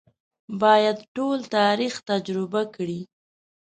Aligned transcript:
باید 0.61 0.97
ټول 1.15 1.39
تاریخ 1.57 1.93
تجربه 2.09 2.61
کړي. 2.75 3.01